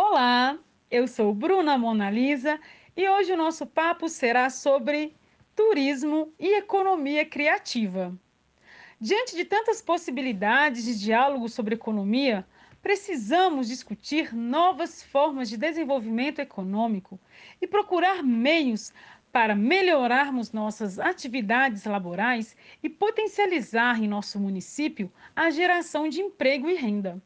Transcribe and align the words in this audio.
Olá, 0.00 0.56
eu 0.88 1.08
sou 1.08 1.34
Bruna 1.34 1.76
Monalisa 1.76 2.60
e 2.96 3.08
hoje 3.08 3.32
o 3.32 3.36
nosso 3.36 3.66
papo 3.66 4.08
será 4.08 4.48
sobre 4.48 5.12
turismo 5.56 6.32
e 6.38 6.56
economia 6.56 7.26
criativa. 7.26 8.16
Diante 9.00 9.34
de 9.34 9.44
tantas 9.44 9.82
possibilidades 9.82 10.84
de 10.84 11.00
diálogo 11.00 11.48
sobre 11.48 11.74
economia, 11.74 12.46
precisamos 12.80 13.66
discutir 13.66 14.32
novas 14.32 15.02
formas 15.02 15.48
de 15.48 15.56
desenvolvimento 15.56 16.38
econômico 16.38 17.18
e 17.60 17.66
procurar 17.66 18.22
meios 18.22 18.92
para 19.32 19.56
melhorarmos 19.56 20.52
nossas 20.52 21.00
atividades 21.00 21.82
laborais 21.86 22.56
e 22.84 22.88
potencializar 22.88 24.00
em 24.00 24.06
nosso 24.06 24.38
município 24.38 25.10
a 25.34 25.50
geração 25.50 26.08
de 26.08 26.20
emprego 26.20 26.70
e 26.70 26.76
renda. 26.76 27.20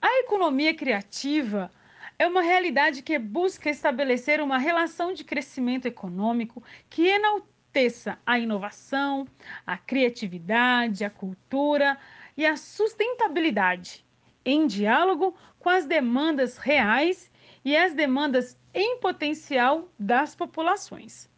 A 0.00 0.20
economia 0.20 0.72
criativa 0.72 1.70
é 2.18 2.26
uma 2.26 2.42
realidade 2.42 3.02
que 3.02 3.16
busca 3.16 3.70
estabelecer 3.70 4.40
uma 4.40 4.58
relação 4.58 5.12
de 5.12 5.22
crescimento 5.22 5.86
econômico 5.86 6.62
que 6.90 7.06
enalteça 7.06 8.18
a 8.26 8.38
inovação, 8.38 9.24
a 9.64 9.78
criatividade, 9.78 11.04
a 11.04 11.10
cultura 11.10 11.96
e 12.36 12.44
a 12.44 12.56
sustentabilidade, 12.56 14.04
em 14.44 14.66
diálogo 14.66 15.36
com 15.60 15.68
as 15.68 15.86
demandas 15.86 16.58
reais 16.58 17.30
e 17.64 17.76
as 17.76 17.94
demandas 17.94 18.58
em 18.74 18.98
potencial 18.98 19.88
das 19.96 20.34
populações. 20.34 21.30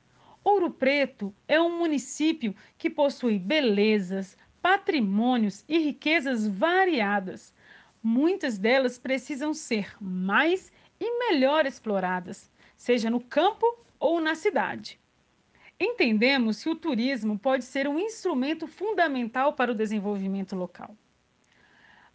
Ouro 0.42 0.70
Preto 0.70 1.34
é 1.46 1.60
um 1.60 1.78
município 1.78 2.56
que 2.78 2.88
possui 2.88 3.38
belezas, 3.38 4.34
patrimônios 4.62 5.62
e 5.68 5.78
riquezas 5.78 6.48
variadas 6.48 7.52
muitas 8.02 8.58
delas 8.58 8.98
precisam 8.98 9.52
ser 9.52 9.94
mais 10.00 10.72
e 10.98 11.18
melhor 11.18 11.66
exploradas, 11.66 12.50
seja 12.76 13.10
no 13.10 13.20
campo 13.20 13.66
ou 13.98 14.20
na 14.20 14.34
cidade. 14.34 14.98
Entendemos 15.78 16.62
que 16.62 16.68
o 16.68 16.76
turismo 16.76 17.38
pode 17.38 17.64
ser 17.64 17.88
um 17.88 17.98
instrumento 17.98 18.66
fundamental 18.66 19.54
para 19.54 19.72
o 19.72 19.74
desenvolvimento 19.74 20.54
local. 20.54 20.94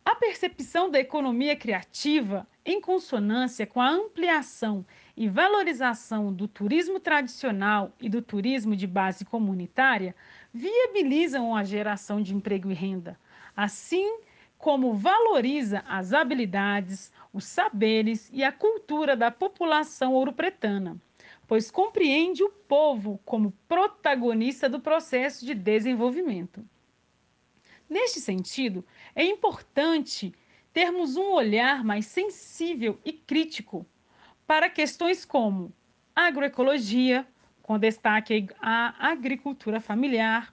A 0.05 0.13
percepção 0.13 0.91
da 0.91 0.99
economia 0.99 1.55
criativa, 1.55 2.47
em 2.63 2.79
consonância 2.79 3.65
com 3.65 3.81
a 3.81 3.89
ampliação 3.89 4.85
e 5.17 5.27
valorização 5.27 6.31
do 6.31 6.47
turismo 6.47 6.99
tradicional 6.99 7.91
e 7.99 8.07
do 8.07 8.21
turismo 8.21 8.75
de 8.75 8.85
base 8.85 9.25
comunitária, 9.25 10.15
viabilizam 10.53 11.55
a 11.55 11.63
geração 11.63 12.21
de 12.21 12.35
emprego 12.35 12.69
e 12.69 12.73
renda, 12.75 13.19
assim 13.57 14.19
como 14.65 14.95
valoriza 14.95 15.83
as 15.87 16.11
habilidades, 16.11 17.11
os 17.31 17.45
saberes 17.45 18.31
e 18.33 18.43
a 18.43 18.51
cultura 18.51 19.15
da 19.15 19.29
população 19.29 20.15
ouropretana, 20.15 20.99
pois 21.47 21.69
compreende 21.69 22.43
o 22.43 22.49
povo 22.49 23.19
como 23.23 23.53
protagonista 23.67 24.67
do 24.67 24.79
processo 24.79 25.45
de 25.45 25.53
desenvolvimento. 25.53 26.67
Neste 27.87 28.19
sentido, 28.19 28.83
é 29.15 29.23
importante 29.23 30.33
termos 30.73 31.15
um 31.15 31.29
olhar 31.29 31.83
mais 31.83 32.07
sensível 32.07 32.97
e 33.05 33.13
crítico 33.13 33.85
para 34.47 34.67
questões 34.67 35.23
como 35.23 35.71
agroecologia, 36.15 37.27
com 37.61 37.77
destaque 37.77 38.47
à 38.59 39.11
agricultura 39.11 39.79
familiar, 39.79 40.51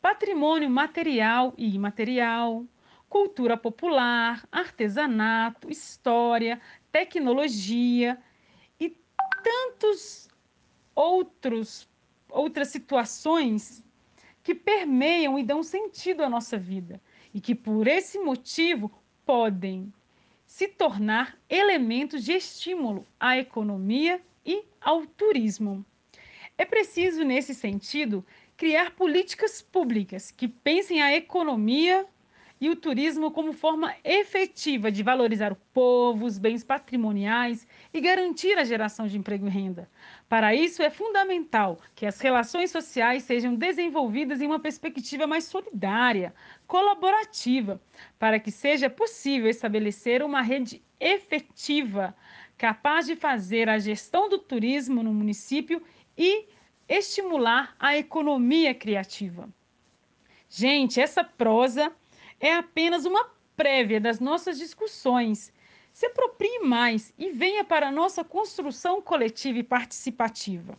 patrimônio 0.00 0.70
material 0.70 1.52
e 1.58 1.74
imaterial, 1.74 2.64
cultura 3.10 3.56
popular, 3.56 4.46
artesanato, 4.52 5.68
história, 5.68 6.60
tecnologia 6.92 8.16
e 8.78 8.96
tantos 9.42 10.28
outros 10.94 11.90
outras 12.30 12.68
situações 12.68 13.82
que 14.44 14.54
permeiam 14.54 15.36
e 15.36 15.42
dão 15.42 15.64
sentido 15.64 16.22
à 16.22 16.30
nossa 16.30 16.56
vida 16.56 17.02
e 17.34 17.40
que 17.40 17.56
por 17.56 17.88
esse 17.88 18.20
motivo 18.20 18.88
podem 19.26 19.92
se 20.46 20.68
tornar 20.68 21.36
elementos 21.48 22.24
de 22.24 22.32
estímulo 22.32 23.04
à 23.18 23.36
economia 23.36 24.22
e 24.46 24.64
ao 24.80 25.04
turismo. 25.04 25.84
É 26.56 26.64
preciso, 26.64 27.24
nesse 27.24 27.54
sentido, 27.54 28.24
criar 28.56 28.92
políticas 28.92 29.60
públicas 29.60 30.30
que 30.30 30.46
pensem 30.46 31.02
a 31.02 31.14
economia 31.14 32.06
e 32.60 32.68
o 32.68 32.76
turismo 32.76 33.30
como 33.30 33.52
forma 33.52 33.94
efetiva 34.04 34.92
de 34.92 35.02
valorizar 35.02 35.50
o 35.50 35.56
povo, 35.72 36.26
os 36.26 36.38
bens 36.38 36.62
patrimoniais 36.62 37.66
e 37.92 38.00
garantir 38.00 38.58
a 38.58 38.64
geração 38.64 39.06
de 39.06 39.16
emprego 39.16 39.46
e 39.46 39.50
renda. 39.50 39.88
Para 40.28 40.54
isso, 40.54 40.82
é 40.82 40.90
fundamental 40.90 41.78
que 41.94 42.04
as 42.04 42.20
relações 42.20 42.70
sociais 42.70 43.22
sejam 43.22 43.54
desenvolvidas 43.54 44.42
em 44.42 44.46
uma 44.46 44.60
perspectiva 44.60 45.26
mais 45.26 45.44
solidária, 45.44 46.34
colaborativa, 46.66 47.80
para 48.18 48.38
que 48.38 48.50
seja 48.50 48.90
possível 48.90 49.48
estabelecer 49.48 50.22
uma 50.22 50.42
rede 50.42 50.82
efetiva 51.00 52.14
capaz 52.58 53.06
de 53.06 53.16
fazer 53.16 53.70
a 53.70 53.78
gestão 53.78 54.28
do 54.28 54.38
turismo 54.38 55.02
no 55.02 55.14
município 55.14 55.82
e 56.16 56.44
estimular 56.86 57.74
a 57.78 57.96
economia 57.96 58.74
criativa. 58.74 59.48
Gente, 60.46 61.00
essa 61.00 61.24
prosa 61.24 61.90
é 62.40 62.54
apenas 62.54 63.04
uma 63.04 63.28
prévia 63.54 64.00
das 64.00 64.18
nossas 64.18 64.58
discussões. 64.58 65.52
Se 65.92 66.06
aproprie 66.06 66.60
mais 66.60 67.12
e 67.18 67.30
venha 67.30 67.62
para 67.62 67.88
a 67.88 67.92
nossa 67.92 68.24
construção 68.24 69.02
coletiva 69.02 69.58
e 69.58 69.62
participativa. 69.62 70.76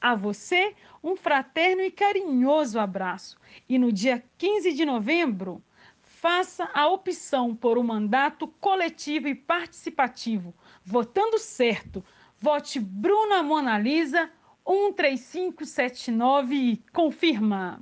A 0.00 0.14
você, 0.14 0.74
um 1.02 1.16
fraterno 1.16 1.82
e 1.82 1.90
carinhoso 1.90 2.78
abraço. 2.78 3.38
E 3.68 3.78
no 3.78 3.92
dia 3.92 4.22
15 4.38 4.72
de 4.72 4.84
novembro, 4.84 5.62
faça 6.00 6.70
a 6.72 6.88
opção 6.88 7.54
por 7.54 7.76
um 7.76 7.82
mandato 7.82 8.46
coletivo 8.46 9.26
e 9.26 9.34
participativo. 9.34 10.54
Votando 10.84 11.38
certo, 11.38 12.04
vote 12.38 12.78
Bruna 12.78 13.42
Monalisa 13.42 14.30
13579 14.64 16.54
e 16.54 16.76
confirma. 16.92 17.80